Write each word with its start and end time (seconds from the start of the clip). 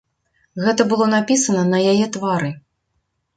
Гэта 0.63 0.85
было 0.93 1.05
напісана 1.15 1.63
на 1.75 1.83
яе 1.91 2.09
твары. 2.17 2.51